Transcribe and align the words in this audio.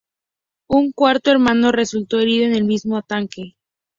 Un 0.67 0.93
cuarto 0.93 1.29
hermano 1.29 1.71
resultó 1.71 2.17
herido 2.19 2.47
en 2.47 2.55
el 2.55 2.63
mismo 2.63 2.97
ataque. 2.97 3.55